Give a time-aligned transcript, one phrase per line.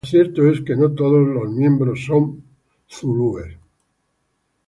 [0.03, 2.41] Lo cierto es que no todos sus miembros son
[2.87, 3.59] cristianos.